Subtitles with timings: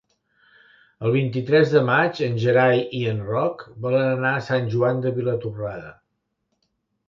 [1.03, 5.15] El vint-i-tres de maig en Gerai i en Roc volen anar a Sant Joan de
[5.23, 5.97] Vilatorrada.